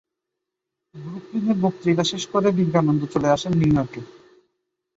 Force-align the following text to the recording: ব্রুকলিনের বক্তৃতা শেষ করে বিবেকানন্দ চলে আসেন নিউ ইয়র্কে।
ব্রুকলিনের 0.95 1.57
বক্তৃতা 1.61 2.03
শেষ 2.03 2.23
করে 2.27 2.47
বিবেকানন্দ 2.57 3.01
চলে 3.13 3.27
আসেন 3.35 3.51
নিউ 3.59 3.71
ইয়র্কে। 3.73 4.01